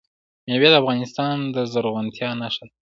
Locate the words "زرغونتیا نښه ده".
1.71-2.73